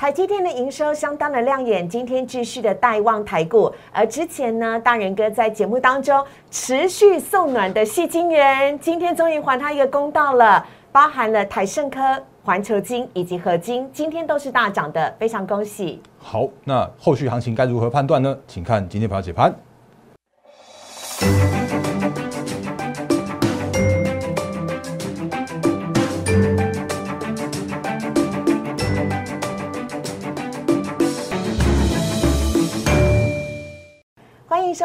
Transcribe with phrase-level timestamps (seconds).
[0.00, 3.70] 台积电的营收相当的亮眼，今天继续的带旺台股。
[3.92, 10.66] 而之前呢，大人哥在节目当中持续送暖的细晶圆，今天终于还他一个公道了。
[10.90, 12.00] 包含了台盛科、
[12.42, 16.00] 环球金以及合金，今天都是大涨的，非常恭喜。
[16.18, 18.34] 好，那后续行情该如何判断呢？
[18.48, 19.54] 请看今天盘解盘。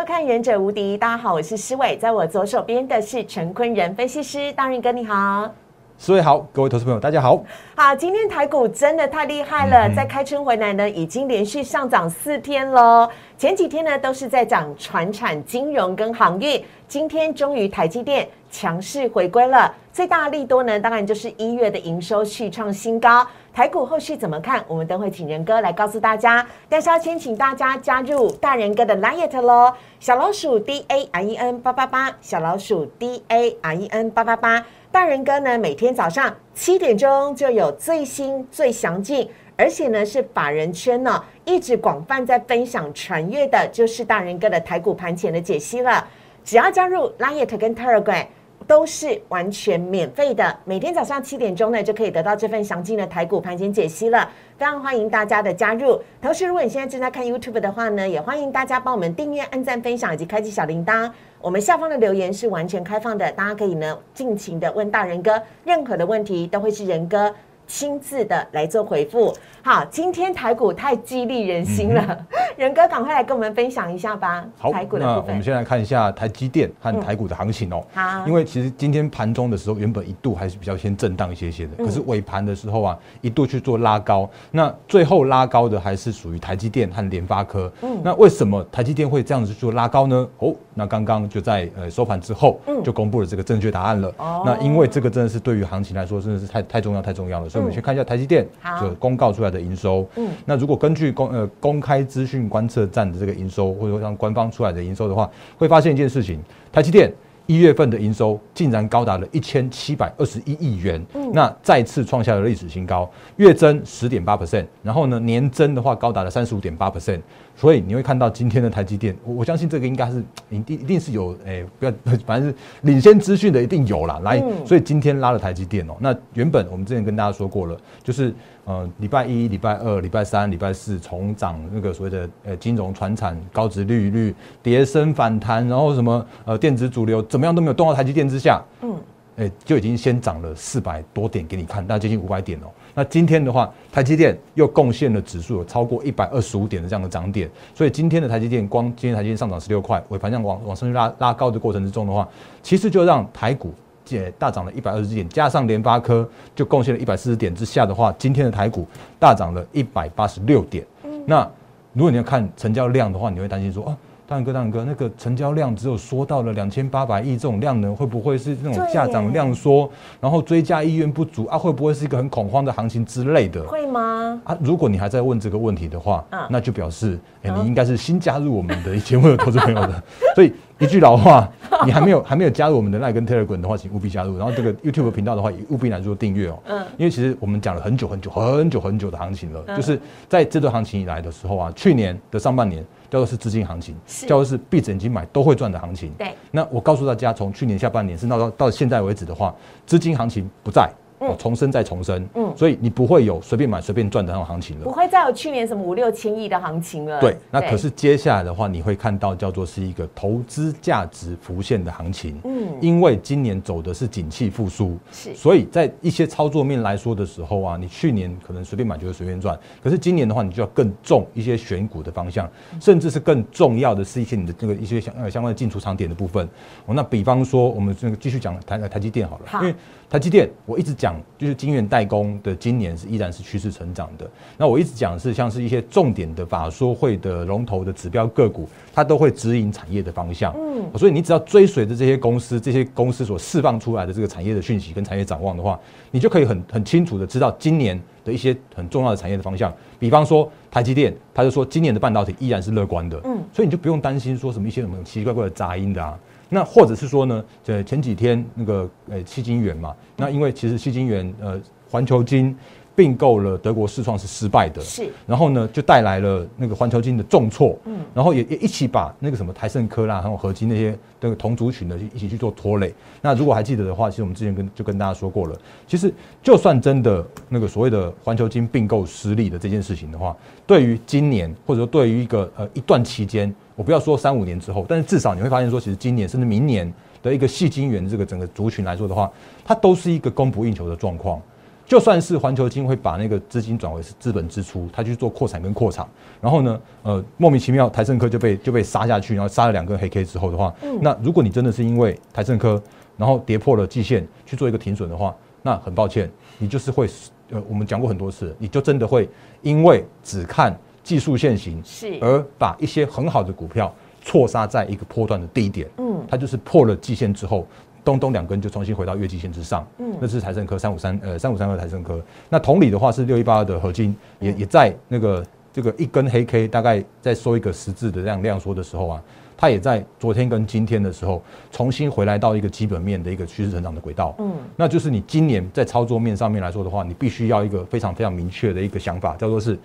[0.06, 5.52] 看《忍者无敌》，大家好，我是施伟，在我左手边的是陈坤仁分析师，大仁哥你好。
[5.98, 7.44] 四位好，各位投资朋友大家好。
[7.76, 13.10] 好，今天台股真的太厉害了，在开春回来呢，已经连续上涨四天喽。
[13.36, 19.74] 前几天呢都是在涨船产、金融跟航运，今天终于台积电强势回归了。
[19.92, 23.26] 最大的利多呢，当然就是一月的营收续创新高。
[23.56, 24.62] 台股后续怎么看？
[24.68, 26.46] 我们等会请仁哥来告诉大家。
[26.68, 34.66] 但是要先请大家加入大仁哥的 Line 喽，小老鼠 D A R E N 八八八，小老鼠 D A R E N 八八八。
[34.92, 46.06] 大人哥呢，每天早上七点钟就有最新最详尽，而且呢是法人圈呢一直广泛在分享传阅的，就是大人哥的台股盘前的解析了。
[46.44, 48.26] 只要加入 Line 跟 Telegram。
[48.68, 56.02] 都是完全免费的，每天早上七点钟呢就可以得到这份详尽的台股盘前解析了，非常欢迎大家的加入。
[56.22, 61.12] 同时，如果你现在正在看 YouTube 的话呢，也欢迎大家帮我们订阅、按赞、分享以及开启小铃铛。
[61.40, 67.34] 我们下方的留言是完全开放的，大家可以呢尽情的问大人哥，任何的问题都会是人哥。
[67.68, 69.34] 亲自的来做回复。
[69.64, 74.46] 好，今天台股太激励人心了， 仁哥赶快来跟我们分享一下吧。
[74.58, 77.84] 好，台股的部分，我们先来看一下台积电和台股的行情哦。
[77.94, 87.72] 好，因为其实今天盘中的时候，原本一度还是比较先震荡一些些的，可是尾盘的时候啊，一度去做拉高，那最后拉高的还是属于台积电和联发科。
[87.82, 90.28] 嗯，那为什么台积电会这样子做拉高呢？
[90.38, 94.14] 哦，那刚刚就在呃收盘之后，就公布了这个正确答案了。
[94.18, 97.96] 哦，那因为这个真的是对于行情来说，真的是太太重要太重要了，所以我们先看。
[97.96, 98.46] 一下台积电
[98.82, 106.42] 就公告出来的营收，嗯，那如果根据公呃公开资讯观测站的这个营收，或者说像官方出来的营收的话，会发现一件事情，
[106.74, 107.10] 台积电。
[107.48, 116.86] 一月份的营收竟然高达了一千七百二十一亿元，那再次创下了历史新高，月增十点八 percent，然后呢年增的话高达了三十五点八。
[116.96, 117.20] percent，
[117.58, 121.92] 所以你会看到今天的台积电，我我相信这个应该是一定一定是有诶，不要
[122.26, 128.34] 反正是领先资讯的一定有啦，来，所以今天拉了台积电哦，那原本我们之前跟大家说过了，就是。
[128.66, 134.34] 呃，礼拜一、礼拜二、礼拜三、礼拜四重涨那个所谓的呃金融、船产、高值利率、
[134.64, 138.96] 跌升反弹，然后什么呃电子主流怎么样都没有动到台积电之下，嗯，
[139.38, 142.66] 哎就已经先涨了四百多点给你看，大概接近五百点哦。
[142.96, 152.28] 那今天的话，台积电又贡献了指数有超过一百二十五点的这样的涨点，所以今天的台积电光今天台积电上涨十六块，尾盘上往往上去拉拉高的过程之中的话，
[152.64, 153.72] 其实就让台股。
[154.10, 158.86] 也大涨了一百二十点，加上联发科就贡献了一百四十点之下的话，今天的台股
[159.20, 160.86] 大涨了一百八十六点。
[161.26, 161.50] 那
[161.94, 169.90] 如果你要看成交量的话，你会担心说啊，大哥大哥，那个成交量只有缩到了两千八百亿这种量能，会不会是那种价涨量缩，
[170.20, 171.58] 然后追加意愿不足啊？
[171.58, 173.64] 会不会是一个很恐慌的行情之类的？
[173.64, 174.42] 会吗？
[174.44, 180.04] 啊，如果你还在问这个问题的话，那就表示哎，你应该是新加入我们的节目的投资朋友的，
[180.36, 180.54] 所以。
[180.80, 181.50] 一句老话，
[181.86, 184.38] 你还没有还没有加入我们的 Line 跟 Telegram 的话，请务必加入。
[184.38, 186.60] 然后这个 YouTube 频道的话，也务必来做订阅哦。
[186.66, 193.96] 嗯，因为其实我们讲了很久很久很久很久的行情了，就是在这段行情以来的时候啊，去年的上半年叫做是资金行情，
[194.28, 196.12] 叫做是闭着眼睛买都会赚的行情。
[196.18, 200.90] 对，那我告诉大家，从去年下半年是到到到现在为止的话，资金行情不在。
[201.38, 207.20] 重生再重生，嗯，所以你不会有随便买随便赚的那种行情了，不会再有去年什么五六千亿的行情了。
[207.22, 222.50] 对，那可是接下来的话，你会看到叫做是一个投资价值浮现的行情，嗯，因为今年走的是景气复苏，是，所以在一些操作面来说的时候啊，你去年可能随便买就会随便赚，可是今年的话，你就要更重一些选股的方向，
[222.80, 226.48] 甚至是更重要的是一些你的这个一些相呃相关的进出场点的部分。
[226.86, 229.76] 哦，那比方说我们这个继续讲台台积电好了，因为。
[230.08, 234.30] 台积电，我一直讲就是晶圆代工的今年是依然是趋势成长的。
[234.56, 240.54] 那我一直讲是像是一些重点的法说会的龙头的指标个股，它都会指引产业的方向。
[240.56, 245.78] 嗯，所以你只要追随着这些公司，这些公司所释放出来的这个产业的讯息跟产业展望的话，
[246.12, 249.74] 你就可以很很清楚的知道今年的一些很重要的产业的方向。
[249.98, 253.20] 比方说台积电，他就说今年的半导体依然是乐观的。
[253.26, 256.18] 嗯，所以你就不用担心说什么一些什么奇奇怪怪的杂音的啊。
[256.50, 257.44] 那或者是说呢？
[257.66, 261.60] 呃，前几天那个呃，细晶圆嘛，那因为其实细晶圆呃，
[261.90, 262.56] 环球金
[262.96, 272.94] 并购了德国世创是失败的，是，然后呢就带来了那个环球金的重挫，嗯，然后也也一起把那个什么台盛科啦，还有合金那些那个同族群的一起去做拖累。
[273.22, 286.92] 那如果还记得的话，其实我们之前跟就跟大家说过了，其实就算真的那个所谓的环球金并购失利的这件事情的话，对于今年或者说对于一个呃一段期间，我不要说三五年之后，但是至少你会发现说，其实今年甚至明年
[287.22, 289.32] 的一个细晶圆这个整个族群来说的话，
[289.64, 291.42] 它都是一个供不应求的状况。
[291.86, 296.10] 就算是环球金会把那个资金转为是资本支出，他去做扩产跟扩厂，
[296.42, 302.82] 然后呢，呃，莫名其妙台盛科就被就被杀下去，然后杀了两根黑 K 之后的话，那如果你真的是因为台盛科
[303.18, 306.28] 然后跌破了季线去做一个停损的话，那很抱歉，
[306.58, 307.08] 你就是会
[307.52, 309.30] 呃，我们讲过很多次，你就真的会
[309.62, 310.76] 因为只看
[311.06, 317.66] 技术线型，是而把一些很好的股票错杀在一个波段的低点，嗯，它就是破了季线之后。
[318.04, 322.22] 东东两根就重新回到月季线之上，嗯，那是台盛科三五三呃三五三二台盛科。
[322.50, 325.44] 那同理的话是六一八二的合金也也在那个
[325.74, 329.24] 这个一根黑 K 大概在收一个十字的这样量缩的时候啊，
[329.58, 331.42] 它也在昨天跟今天的时候
[331.72, 339.76] 重新回来到一个基本面的一个趋势成长的轨道，嗯，那就是你今年在操作面上面来说的话，你必须要一个非常非常明确的一个想法，叫做是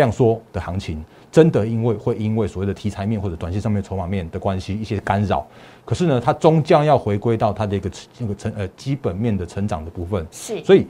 [0.00, 1.04] 量缩的行情。
[1.32, 5.46] 真的因为会因为所谓的题材面或者短线上面筹码面的关系一些干扰，
[5.84, 7.88] 可是呢，它终将要回归到它的一个
[8.18, 10.26] 那个成呃基本面的成长的部分。
[10.32, 10.88] 是，所以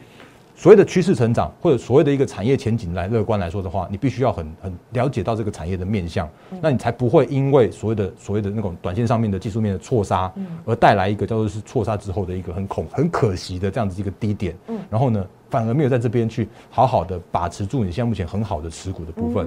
[0.57, 6.27] 所谓的趋势成长或者所谓的一个产业前景来乐观来说的话，你必须要很很了解到这个产业的面向，
[6.63, 10.33] 那你才不会因为所谓的所谓的那种短线上面的技术面的错杀，
[10.65, 14.57] 而带来一个叫做是错杀之后的一个很恐很可惜的这样子一个低点。
[14.69, 15.23] 嗯，然后呢？
[15.51, 19.47] 反而没有在这边去好好的把持住你现在目前很好的持股的部分，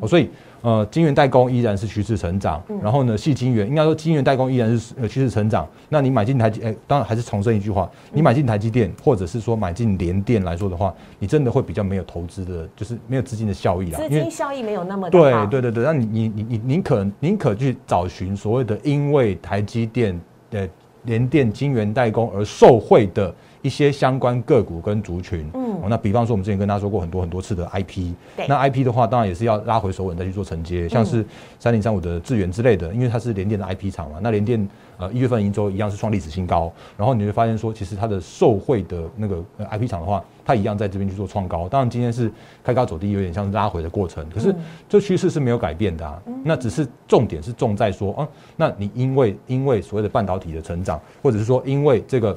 [0.00, 0.30] 哦，所以
[0.62, 5.68] 呃，金源代工依然是趋势成长，然后呢，细金源应该说金源代工依然是呃趋势成长。
[5.88, 20.18] 那你买进台积，哎，当然还是重申一句话，你买进台积电或者是说买进联电来说的话，你真的会比较没有投资的，就是没有资金的效益啦，资金效益没有那么对对对对，那你你你你宁可宁可去找寻所谓的因为台积电
[20.50, 20.68] 的
[21.02, 23.34] 联电金源代工而受惠的。
[23.62, 28.12] 一些相关个股跟族群，嗯，那比方说我们之前跟大家说过很多很多次的 IP，
[28.48, 31.24] 那 IP 的话，当然也是要拉回手稳再去做承接，像是
[31.60, 34.68] 三零三五的智源之类的，因为它是联电的 IP 厂嘛，那联电
[34.98, 42.28] 呃一月份营收一样是创历史新高，然后你会发现说，其实它的受惠的那个 IP 厂的话，它一样在这边去做创高，当然今天是
[42.64, 44.52] 开高走低，有点像是拉回的过程，可是
[44.88, 52.36] 这趋势是没有改变的啊，那只是重点是重在说，啊，那你因为因为所谓的半导体的成长，或者是说因为这个。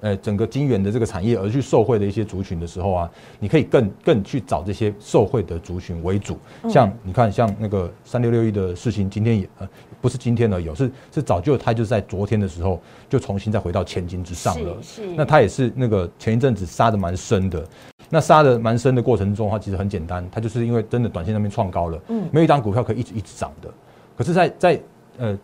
[0.00, 6.38] 呃，整个金圆的这个产业而去受惠的一些族群的时候啊，你可以更更去找这些受惠的族群为主。
[6.68, 9.68] 像你看，像那个三六六一的事情，今天也呃
[10.00, 14.76] 不是今天了，有是是早就它就在昨天的时候就重新再回到千金之上了。
[14.82, 17.62] 是那它也是那个前一阵子杀的蛮深的，
[18.08, 23.68] 那杀的蛮深的过程中的话，其实很简单，它就是因为真的短线那边创高了，嗯，没有一张股票可以一直一直涨的。
[24.16, 24.80] 可是，在在
[25.18, 25.38] 呃。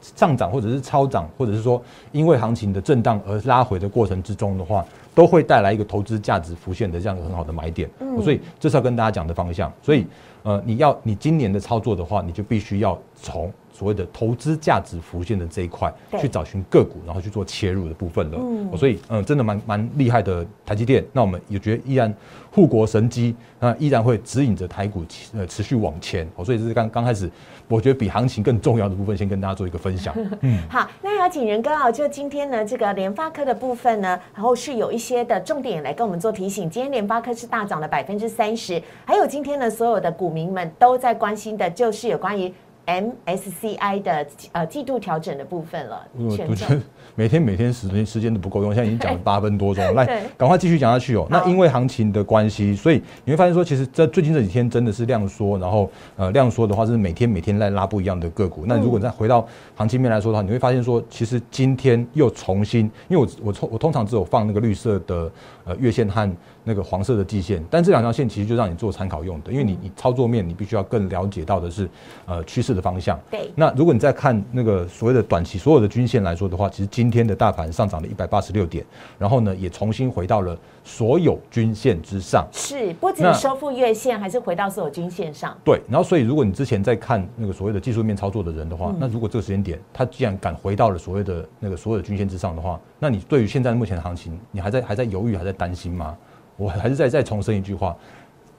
[0.00, 1.82] 上涨或者是超涨，或者是说
[2.12, 7.88] 因为行情的震荡而拉回的过程之中的话，都会带来一个投资价值浮现的这样一个很好的买点。
[8.00, 9.72] 嗯，所以这是要跟大家讲的方向。
[9.82, 10.06] 所以，
[10.42, 13.52] 呃，你要你今年的操作的话，你就必须要从。
[13.80, 18.36] 所谓的投资价值浮现的这一块，去找寻个股，然后去做切入的部分了。
[18.38, 21.02] 嗯，所以嗯，真的蛮蛮厉害的台积电。
[21.14, 22.14] 那我们也觉得依然
[22.50, 26.28] 护国神机那，依然会指引着台股呃持续往前。
[26.36, 27.30] 哦，所以这是刚刚开始，
[27.68, 30.14] 我觉得比行情更重要的部分，先跟大家做一个分享。
[30.42, 36.68] 嗯，好，那有请仁哥啊，就今天呢这个联发科的部分呢，然后是有一些的重点来跟我们做提醒。
[36.68, 42.52] 今天联发科是大涨了百分之三十，还有今天呢所有的股民们都在关心的就是有关于。
[42.86, 46.80] MSCI 的呃季度调整的部分了，我觉得
[47.14, 50.04] 每天每天时间时间都不够用，现在已经讲了八分多钟，来
[50.36, 51.26] 赶快继续讲下去哦。
[51.30, 58.64] 那因为行情的关系，所以你会发现说，其实在最近这几天真的是量缩，然后呃量缩的话是每天每天在拉不一样的个股。
[58.66, 59.46] 那如果再回到
[59.76, 65.30] 行情面来说的话，你会发现说，其实今天又重新，因为我我通我通常只有放那个绿色的
[65.64, 66.30] 呃月线和。
[66.70, 71.90] 那个黄色的季线，但这两条线其实就让你做参考用的，因为你你操作面你必须要更了解到的是，
[72.26, 73.18] 呃趋势的方向。
[73.28, 73.50] 对。
[73.56, 78.86] 那如果你再看那个所谓的短期所有的均线来说的话，其实今天的大盘上涨了一百八十六点，
[79.18, 82.46] 然后呢也重新回到了所有均线之上。
[82.52, 85.52] 是，不仅收复月线，还是回到所有均线上。
[85.64, 85.80] 对。
[85.88, 96.16] 然后所以如果你之前在看那个所谓的技术面操作的人的话，那如果这个时间点他既然敢回到了所谓的那个所有的均线之上的话，那你对于现在目前的行情，你还在还在犹豫，还在担心吗？
[96.60, 97.96] 我还是再再重申一句话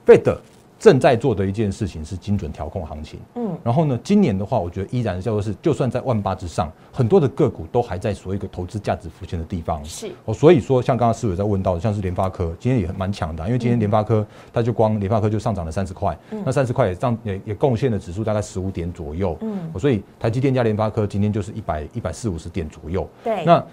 [0.04, 0.36] ，Fed
[0.76, 3.20] 正在做的一件事情是精准调控行情。
[3.36, 9.80] 嗯，然后呢，今年的话，我觉得依然叫做是，就算在万八之上，很多的个股都还在所谓一个投资价值浮现的地方。
[9.84, 19.38] 是哦，所以说像刚刚思伟在问到的，像是联发科，今天也蛮强的，因为今天联发科它就光联发科就上涨了三十块，那三十块也上也也贡献了指数大概十五点左右。
[19.42, 23.08] 嗯，所以台积电加联发科今天就是一百一百四五十点左右。
[23.22, 23.64] 对，那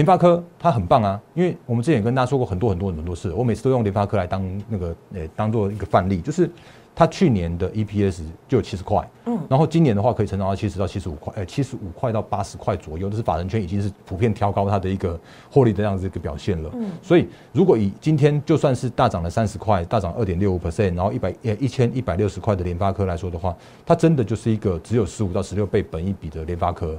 [0.00, 6.50] 联发科它很棒啊，因为我们之前也跟大家说过很多很多很多事，我每次都用联发科来当那个呃当做一个范例，就是
[6.94, 23.54] 它去年的 EPS 就有七十块，嗯，然后今年的话可以成长到七十到七十五块，呃七十五块到八十块左右，这是法人圈已经是普遍挑高它的一个获利的这样子一个表现了，嗯，所以如果以今天就算是大涨了三十块，大涨二点六五 percent，然后一百呃一千一百六十块的联发科来说的话，
[23.84, 26.98] 它真的就是一个只有十五到十六倍本一比的联发科。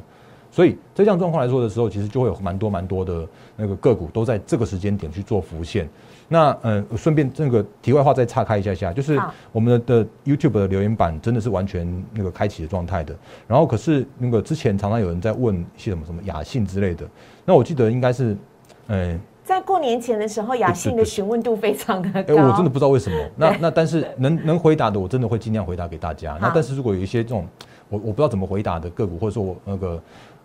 [0.51, 5.89] 所以在这样状况来说的时候，其实就会有蛮多蛮多的那个个股都在这个时间点去做浮现。
[6.27, 9.19] 那嗯，顺便这个题外话再岔开一下下，就是
[9.51, 13.13] 我们的 YouTube 的留言板真的是完全那个开启的状态的。
[13.47, 17.05] 然后可是那个之前常常有人在问一些什么什么雅信之类的，
[17.43, 18.37] 那我记得应该是，
[18.87, 22.33] 嗯，在过年前的时候，雅信的询问度非常的高。
[22.33, 23.17] 哎，我真的不知道为什么。
[23.35, 26.37] 那那但是能能回答的，我真的会尽量回答给大家。
[26.41, 27.45] 那但是如果有一些这种
[27.89, 30.01] 我我不知道怎么回答的个股，或者说我那个。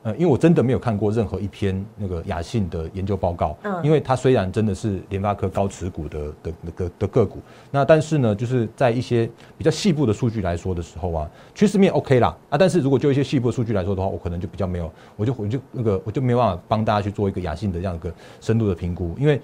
[0.06, 7.40] 呃，因为我真的没有看过任何一篇那个雅信的研究报告，嗯，因为它虽然真的是联发科高持股的的那个的个股，
[7.72, 18.08] 那但是呢，就是在一些比较细部的数据来说的时候啊，趋势面 OK 啦，啊，但是如果就一些细部的数据来说的话，我可能就比较没有，我就我就那个我就没有办法帮大家去做一个雅信的这样一个
[18.40, 19.40] 深度的评估，因为，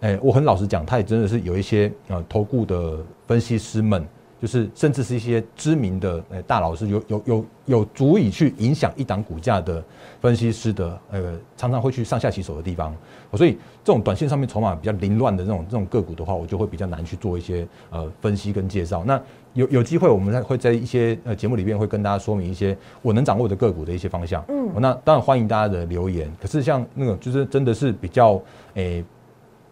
[0.00, 4.06] 哎，我很老实讲，它也真的是有一些呃投顾的分析师们。
[4.44, 9.82] 就是甚至是一些知名的呃大佬是有有有有足以去影响一档股价的
[10.20, 12.94] 分析师的呃常常会去上下其手的地方，
[13.32, 19.02] 所以这种短线上面筹码比较凌乱的这种这种个股的话，我就会比较难去做一些呃分析跟介绍。
[19.06, 19.18] 那
[19.54, 24.44] 有有机会我们在会在一些呃节目里面会跟大家说明一些我能掌握的个股的一些方向。
[24.48, 26.30] 嗯，那当然欢迎大家的留言。
[26.38, 28.38] 可是像那个就是真的是比较
[28.74, 29.02] 诶。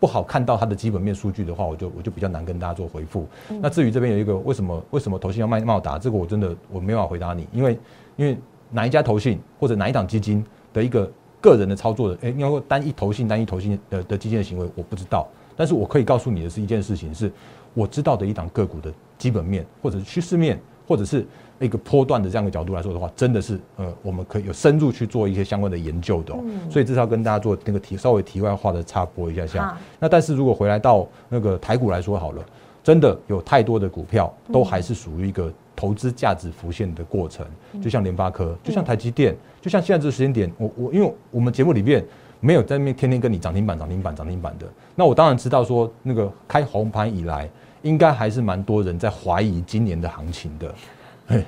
[0.03, 3.25] 不好看到它的基本面数据的话，我就我就比较难跟大家做回复。
[3.61, 7.79] 那至于这边有一个为什么为什么投信要卖茂达，这个我真的我没办法回答你，因为
[8.17, 8.37] 因为
[8.73, 11.09] 哪一家投信或者哪一档基金的一个
[11.41, 17.31] 个人的操作的，哎，应该说单一投信单一投信的的基金的行为我不知道，但是我可以告诉你的是一件事情，是
[17.73, 21.27] 我知道的一档个股的基本面或者趋势面或者是。
[21.61, 26.35] 一个波段的这样的角度来说的话，真的是呃，我们可以有深入去做一些相关的研究的，
[26.69, 29.79] 所以这是要跟大家做那个题稍微题外话的插播一下下。
[30.01, 32.45] 那但是如果回来到那个台股来说好了，
[32.83, 37.47] 真的有太多的股票都还是属于一个投资价值浮现的过程，
[37.81, 42.05] 就像联发科，就像台积电，就像现在这个时间点，我我因为我们节目里面
[42.41, 47.49] 没有在那边天天跟你涨停板涨停板涨停板的，那我当然知道说那个开红盘以来，
[47.83, 50.75] 应该还是蛮多人在怀疑今年的行情的。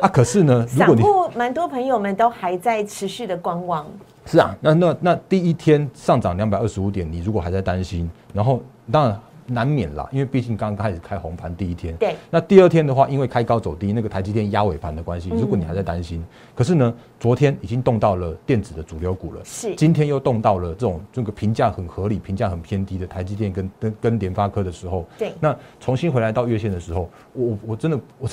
[0.00, 3.86] 啊，可是呢， 如果你蛮多朋友们都还在持续的观望。
[4.26, 8.60] 是啊，那那那第一天上涨两百二十五点，你如果还在担心，然后
[8.90, 9.20] 当然。
[9.46, 11.94] 难免啦，因为毕竟刚开始开红盘第一天。
[11.96, 12.16] 对。
[12.30, 16.24] 那第二天的话，因为开高走低，那个台积电压尾盘的关系，如果你还在担心，
[16.54, 19.40] 可是呢，昨天已经动到了电子的主流股了。
[19.44, 19.74] 是。
[19.76, 25.06] 今天又动到了这种这个评价很合理、评价很偏低的台积电跟跟跟联发科的时候。
[25.18, 25.32] 对。
[25.40, 28.28] 那重新回来到月线的时候，我我真的我，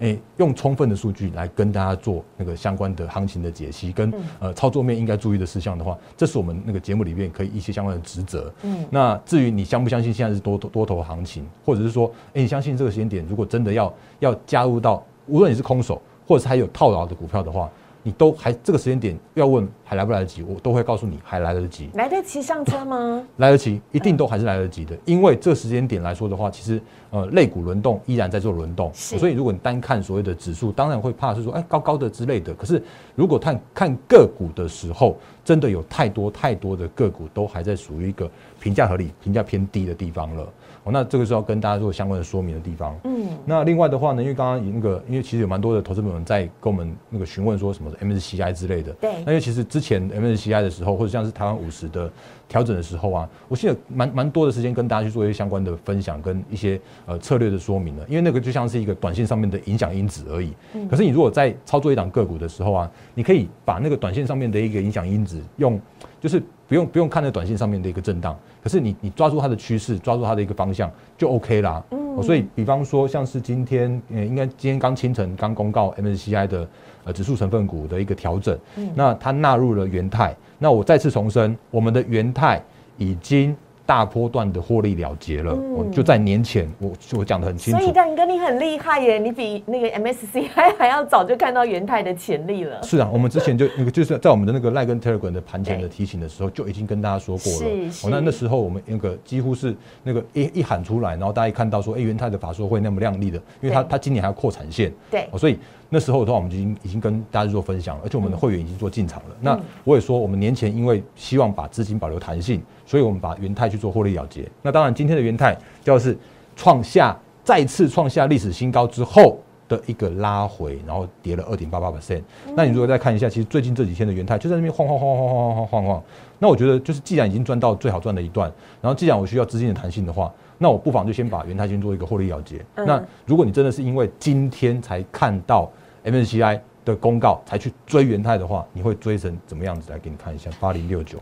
[0.00, 8.52] 哎，用充分的数据来跟大家做那个相关的行情的解析，跟呃操作面应该注意的事项的话，这是我们那个节目里面可以一些相关的职责。
[8.62, 8.84] 嗯。
[8.90, 10.58] 那至于你相不相信现在是多？
[10.58, 17.70] 多多头行情，或者是说，哎，你相信这个时间点，如果真的要要加入到，无论你是空手，或者是还有套牢的股票的话。
[18.02, 21.90] 你都还这个时间点要问还来不来得及，我都会告诉你还来得及。
[21.94, 23.22] 来得及上车吗？
[23.36, 24.96] 来得及，一定都还是来得及的。
[25.04, 26.80] 因为这个时间点来说的话，其实
[27.10, 32.54] 呃，类股轮动依然在做轮动，所以如果你单看所谓的指数，当然会怕是说，哎，高高的之类的。
[32.54, 32.82] 可是
[33.14, 38.30] 如果看看个股的时候，真的有太多太多的个股都还在属于一个
[38.60, 40.48] 评价合理、评价偏低的地方了。
[40.84, 42.98] 哦，那这个是要跟大家做相关的说明的地方。
[43.04, 48.92] 嗯，那另外的话呢，因为刚刚那个，因为其实有蛮多的投资朋友在跟我们那个询问说什么 MSCI 之类的。
[48.94, 49.12] 对。
[49.24, 52.10] 那因为其实之前 MSCI 的时候，或者像是台湾五十的
[52.48, 58.06] 调整的时候啊，我现在蛮蛮多的时间跟大家去做一些相关的分享跟一些呃策略的说明了。
[58.08, 60.52] 因为那个就像是一个短线上面的影响因子而已。
[60.74, 60.88] 嗯。
[60.88, 65.78] 可是你如果在操作一档个股的时候啊，你可以把那个短线上面的一个影响因子用，
[66.20, 68.38] 就是不用不用看那短线上面的一个震荡。
[68.62, 71.82] 可是你你抓住它的趋势，抓住它的一个方向就 OK 啦。
[71.90, 76.68] 嗯，所以比方说像是今天，呃，应该今天刚清晨刚公告 MSCI 的
[77.02, 78.56] 呃指数成分股的一个调整，
[78.94, 80.36] 那它纳入了元泰。
[80.60, 82.62] 那我再次重申，我们的元泰
[82.98, 83.56] 已经
[83.90, 85.52] 大波段的获利了结了。
[85.52, 87.80] 我就在年前，我我讲的很清楚。
[87.80, 92.80] 所以蛋哥你很厉害耶，你比那个 MSCI 还要早就看到元泰的潜力了。
[92.84, 97.58] 是啊，我们之前就 那个就是在我们的那个赖根 Telegram 的盘前的提醒的时候，就已经跟大家说过了。
[97.58, 98.08] 是是。
[98.08, 104.92] 那那时候我们那个几乎是那个一一喊出来，然后大家一看到说，哎，元泰的法说会那么亮丽的，因为他他今年还要扩产线。
[105.10, 105.28] 对。
[105.36, 109.36] 所以那时候的话，我们就已经已经跟大家做分享了，而且我们的会员已经做进场了。
[109.40, 114.44] 那我也说，我们年前因为希望把资金保留弹性，所以我们把元泰去做获利了结。
[114.62, 116.18] 那当然，今天的元泰就是
[116.56, 122.20] 创下再次创下历史新高之后的一个拉回，然后跌了二点八八 percent。
[122.56, 126.02] 那你如果再看一下，其实最近这几天的元泰就在那边晃晃晃晃晃晃晃晃。
[126.40, 132.60] 那我觉得，就是既然已经赚到最好赚的一段，然后既然我需要资金的弹性的话，那我不妨就先把元泰先做一个获利了结。
[132.74, 135.70] 那如果你真的是因为今天才看到
[136.04, 139.92] MSCI 的公告才去追元泰的话，你会追成怎么样子？
[139.92, 141.18] 来给你看一下，八零六九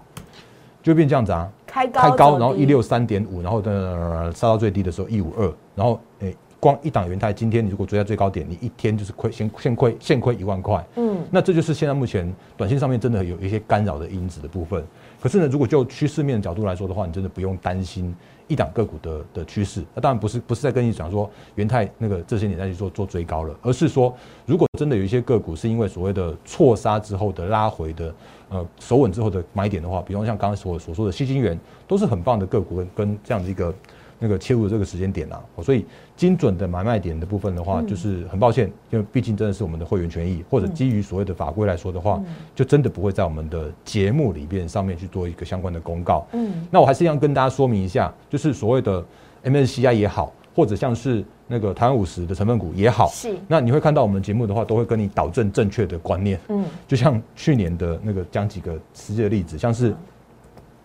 [0.82, 10.85] 就变这样子啊，开高开高，然后一六三点五，然后的杀到最低的时候一五二，然后诶，光一档元泰今天你如果追在最高点，你一天就是亏，先先亏现亏一万块。
[10.97, 14.85] 嗯，那这就是现在目前短线上面真的有一些干扰的因子的部分。
[15.20, 18.14] 可是呢，如果就趋势面的角度来说的话，你真的不用担心
[18.46, 19.82] 一档个股的的趋势。
[19.94, 24.14] 那当然不是不是在跟你讲说元泰那个这些年再去做做追高了，而是说
[24.46, 28.14] 如果真的有一些个股是因为所谓的错杀之后的拉回的
[28.48, 33.75] 呃守稳之后的买点的话，比方像刚刚所所说的西金元，都是很棒的个股跟跟这样的一个。
[34.18, 42.20] 那个切入的这个时间点啊，所以精准的买卖点的部分的话，就是很抱歉，因为毕竟真的是我们的会员权益，或者基于所谓的法规来说的话，
[42.54, 46.26] 就真的不会在我们的节目里边上面去做一个相关的公告。
[46.32, 49.04] 嗯，那我还是要跟大家说明一下，就是所谓的
[49.44, 56.40] MSCI 也好，或者像是那个台湾五十的成分股也好，是，那你会看到我们节目的话，都会跟你导正正确的观念。
[56.48, 59.94] 嗯，就像去年的那个讲几个实际的例子，像是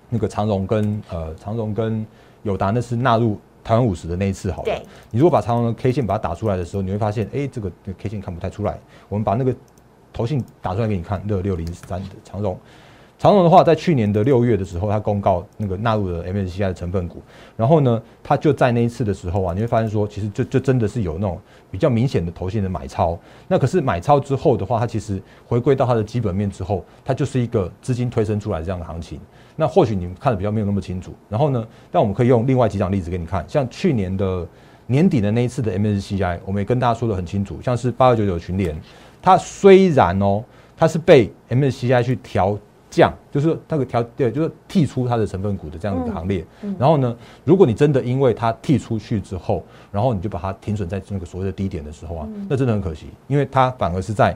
[0.07, 2.05] 那个长荣跟呃长荣跟。
[2.43, 4.73] 友达那是纳入台湾五十的那一次好了。
[5.12, 8.79] 你如果把长荣的 K 线把它打出来的时候，你会发现，哎，这个 K 线看不太出来。
[9.09, 9.55] 我们把那个
[10.12, 12.57] 头信打出来给你看，六六零三的长荣。
[13.19, 17.21] 长荣的话，在去年的六月的时候，它公告那个纳入了 MSCI 的成分股。
[17.55, 21.39] 然后呢，它就在那一次的时候啊，你会发现说，其实就就真的是有那种
[21.71, 23.17] 比较明显的头信的买超。
[23.47, 29.22] 那可是买超之后的话，它其实回归到它的基本面之后，它就是一个资金推升出来这样的行情。
[29.55, 34.48] 那或许你们看的比较没有那么清楚，然后呢，但我们可以用另外几档例子给你看，像去年的
[34.87, 38.75] 年底的那一次的 MSCI，我们也跟大家说的很清楚，像是八二九九群联，
[39.22, 40.44] 它虽然哦，
[40.75, 42.57] 它是被 MSCI 去调
[42.89, 46.46] 降，就是那个调对，就是剔出它的成分股的这样一个行列，
[46.79, 54.35] 然后呢，如果你真的因为它剔出去之后，然后你就把它停损在那个所谓的低点的时候啊，那真的很可惜，因为它反而是在。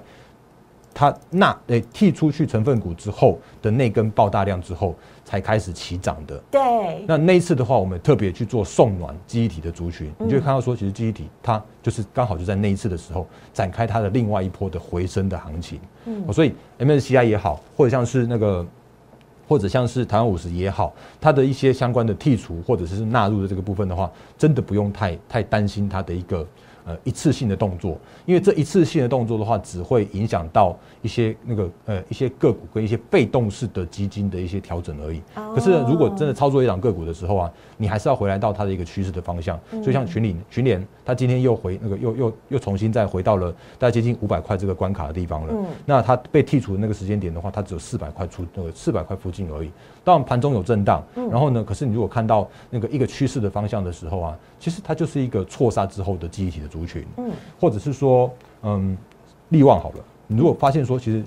[1.00, 6.36] 它那诶剔出去成分股之后的那根爆大量之后，才开始起涨的。
[6.50, 7.06] 对。
[7.08, 15.80] 那那一次的话，我们特别去做送暖记忆体的族群，你就会看到说，其实记忆体它就是刚好就在那一次的时候展开它的另外一波的回升的行情。
[16.06, 16.34] 嗯。
[16.34, 18.66] 所以 MSCI 也好，或者像是那个，
[19.48, 26.44] 或者像是台湾五十也好，它的一些相关的剔除或者是纳入的这个部分的话，真的不用太太担心它的一个。
[26.88, 30.74] 呃，一次性的动作，因为这一次性的动作的话，只会影响到
[31.08, 35.22] 一些那个呃一些个股跟一些被动式的基金的一些调整而已。
[35.56, 39.58] 可是如果真的操作一档个股的时候啊，你还是要回来到它的一个趋势的方向。
[39.82, 45.54] 所以像群领群联，它今天又回那个又又又重新再回到了大概接近五百块这个关卡的地方了。
[45.86, 49.72] 那它被剔除的那个时间点的话，它只有四百块出那个四百块附近而已。
[50.04, 58.32] 当然盘中有震荡，然后呢，可是你如果看到那个一个趋势的方向的时候啊，其实它就是一个错杀之后的记忆体的族群，嗯，或者是说，
[58.64, 58.98] 嗯，
[59.50, 61.24] 利旺好了，你如果发现说，其实，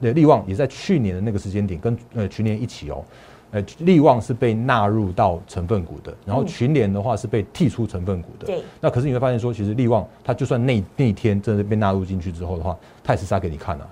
[0.00, 3.04] 呃，利旺也在去年的那个时间点跟呃群联一起哦，
[3.50, 13.86] 呃，利旺是被纳入到成分股的，然后群联的话是被剔出成分股的，对，那可是你会发现说，其实利旺它就算那那天真的被纳入进去之后的话，它也是杀给你看啊。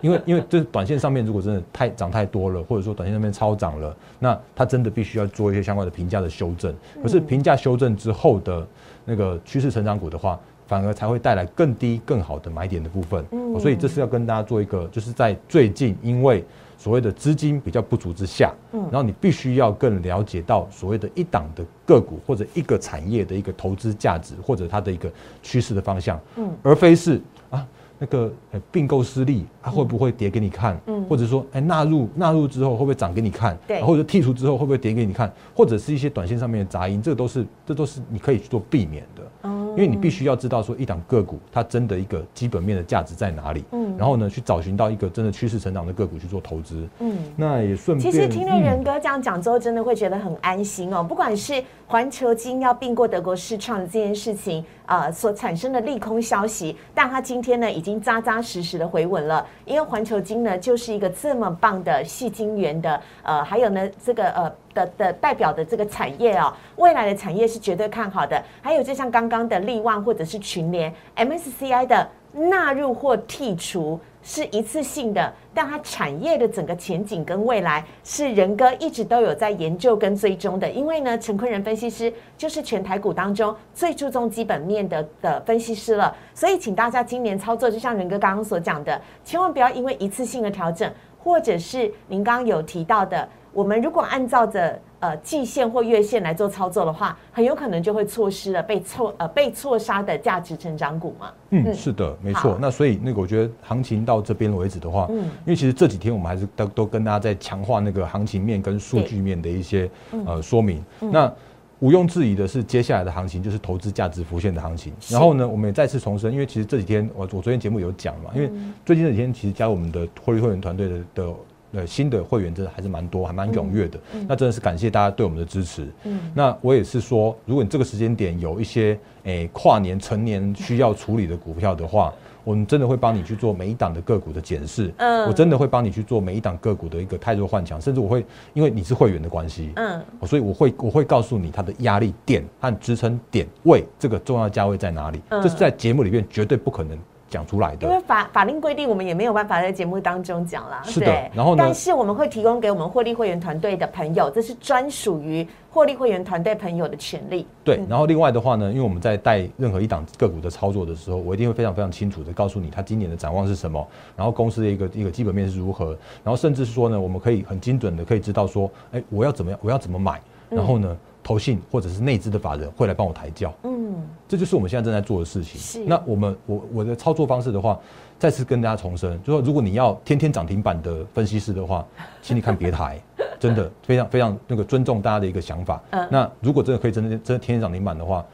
[0.00, 6.74] 因为因为这短线上面如果真的太涨太多了，或者说短线上面超涨了，那它真的必须要做一些相关的评价的修正。
[7.02, 8.66] 可是评价修正之后的
[9.04, 13.24] 那个趋势成长股的话，反而才会带来更低更好的买点的部分。
[13.32, 16.44] 嗯，所以这是要跟大家做一个，就是在最近因为
[16.78, 25.10] 所谓的资金比较不足之下，嗯，然后你必须要更了解到所谓的一档的个股或者一个产业的一个投资价值或者它的一个
[25.42, 27.66] 趋势的方向，嗯，而非是啊。
[28.02, 30.80] 那个呃并购失利，它会不会跌给你看？
[30.86, 33.54] 嗯，或者说，哎纳入纳入之后会不会涨给你看？
[33.68, 35.30] 对，或者剔除之后会不会跌给你看？
[35.54, 39.22] 或者是一些短线上面的杂音，这个都是这都是你可以去做避免的。
[39.42, 43.64] 哦，因为你必须要知道说一档个股它真的一个基本面的价值在哪里。
[43.72, 46.88] 嗯，然后呢去找寻到一个真的趋势成长的个股去做投资。
[46.98, 48.12] 嗯，那也顺便。
[48.12, 51.02] 其实听了仁哥这样讲之后，真的会觉得很安心哦。
[51.02, 59.46] 不管是环球金要并过德国市创的这件事情，呃，所产生的利空消息，但它今天呢已经扎扎实实的回稳了。
[59.64, 68.42] 因为环球金呢就是一个这么棒的细晶圆的，呃，还有呢这个呃的的代表的这个产业哦，未来的产业是绝对看好的。
[68.62, 73.98] 还有就像刚刚的利旺或者是群联 MSCI 的纳入或剔除。
[74.22, 80.68] 是一次性的，但它产业的整个前景跟未来是仁哥一直都有在研究跟追踪的。
[80.68, 94.78] 因为呢，陈坤仁分析师就是全台股当中最注重基本面的的分析师了，所以请大家今年操作，就像仁哥刚刚所讲的，千万不要因为一次性的调整，或者是您刚刚有提到的，我们如果按照着。
[95.00, 101.32] 呃，季线或月线来做操作的话，很有可能就会错失了被错呃被错杀的价值成长股嘛。
[101.48, 102.58] 嗯，是的，没错。
[102.60, 109.90] 那所以那个我觉得行情到这边为止的话，嗯，因为其实这几天我们还是都都跟大家在强化那个行情面跟数据面的一些
[110.26, 110.84] 呃说明。
[110.98, 111.32] 那
[111.78, 114.92] 毋庸置疑的是，接下来的行情就是投资价值浮现的行情。
[115.08, 118.50] 然后呢，我们也再次重申，因为其实这几天我我昨天节目有讲嘛，因为
[118.84, 121.34] 最近这几天其实加入我们的获利会员团队的的。
[121.72, 123.98] 呃，新的会员真的还是蛮多，还蛮踊跃的。
[124.26, 125.86] 那真的是感谢大家对我们的支持。
[126.04, 134.92] 嗯，那我也是说，如果你这个时间点有一些诶跨年、成年需要处理的股票的话，我们真的会帮你去做每一档的个股的检视。
[134.96, 145.20] 嗯，我真的会帮你去做每一档个股的一个太弱换强，甚至我会因为你是会员的关系，嗯，所以我会我会告诉你它的压力点和支撑点位，这个重要价位在哪里。
[145.30, 146.98] 这是在节目里面绝对不可能。
[147.30, 150.82] 讲出来的，因为法法令规定，我们也没有办法在节目当中讲啦。
[150.84, 151.62] 是的，然后呢？
[151.64, 157.46] 但是我们会提供给我们获利会员团队的朋友，这是专属于获利会员团队朋友的权利。
[157.62, 170.96] 对，然后另外的话呢，因为我们在带任何一档个股的操作的时候，我一定会非常非常清楚的告诉你，它今年的展望是什么，然后公司的一个一个基本面是如何，然后甚至是说呢，我们可以很精准的可以知道说，哎，我要怎么样，我要怎么买，然后呢？
[171.30, 173.94] 投信或者是内资的法人会来帮我抬轿，嗯，
[174.26, 175.60] 这就是我们现在正在做的事情。
[175.60, 177.78] 是，那我们我我的操作方式的话，
[178.18, 181.86] 再次跟大家重申，就说如果你要天天涨停板的分析师的话，
[182.20, 183.00] 请你看别台，
[183.38, 185.80] 真的非常非常那个尊重大家的一个想法。
[185.90, 188.26] 嗯，那如果真的可以真的真的天天涨停板的话，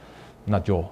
[0.47, 0.83] 那就。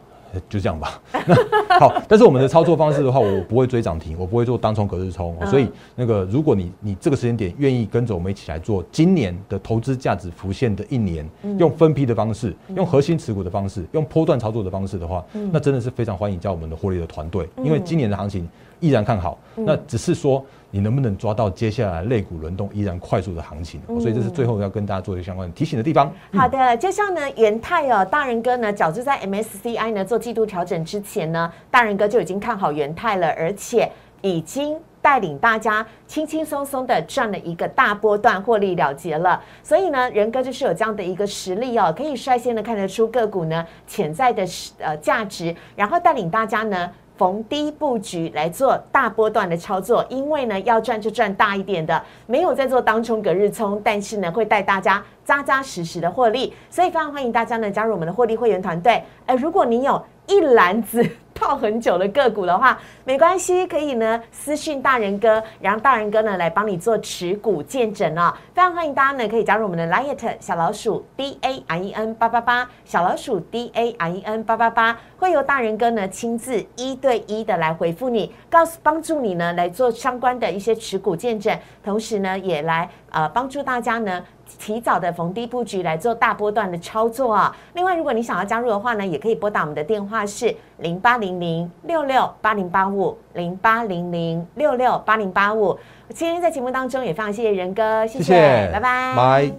[0.48, 1.00] 就这样吧。
[1.80, 5.36] 好，但是我们的操作方式的话，我不会追涨停，我不会做当冲隔日冲。
[5.46, 18.48] 所以那个，如果你你这个时间点愿意跟着我们一起来做今年的投资价值浮现的一年，用分批的方式，用核心持股的方式，用波段操作的方式的话，那真的是非常欢迎加我们的获利的团队，因为今年的行情
[18.80, 19.38] 依然看好。
[19.54, 20.44] 那只是说。
[20.74, 23.80] 你能不能抓到接下来类股轮动依然快速的行情？
[24.00, 26.12] 所以这是最后要跟大家做一个相关提醒的地方。
[26.32, 33.88] 好的，就像呢，元泰哦，大人哥呢，早就在 MSCI 呢做季度调整之前呢，大人哥就已经看好元泰了，而且
[34.20, 39.40] 已经带领大家轻轻松松的赚了一个大波段获利了结了。
[39.62, 44.44] 所以呢，仁哥就是有这样的一个实力哦，可以率先的看得出个股呢潜在的
[44.78, 46.90] 呃价值，然后带领大家呢。
[47.16, 59.02] 逢低布局来做大波段的操作，因为呢要赚就赚大一点的，没有在做当冲隔日冲，但是呢会带大家扎扎实实的获利，所以非常欢迎大家呢加入我们的获利会员团队。
[59.26, 61.08] 呃，如果你有一篮子。
[61.34, 68.32] 套很久的个股的话，没关系，可以呢私讯大人哥，然后大人哥呢来帮你做持股见证哦。
[68.54, 84.22] 非常欢迎大家呢可以加入我们的 Light 小老鼠 D A R E N 八八八小老鼠 D A R E N 八八八，会由大人哥呢亲自一对一的来回复你，告诉帮助你呢来做相关的一些持股见证，同时呢也来呃帮助大家呢。
[84.58, 87.56] 提早的逢低布局来做大波段的操作啊！
[87.74, 95.78] 另外，如果你想要加入的话呢，也可以拨打我们的电话是零八零零六六八零八五零八零零六六八零八五。
[96.10, 99.50] 今天在节目当中也非常谢谢仁哥，谢谢，拜拜，拜。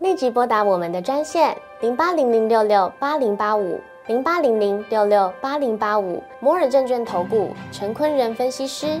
[0.00, 9.00] 立即拨打我们的专线零八零零六六八零八五零八零零六六八零八五摩尔证券投顾陈坤仁分析师。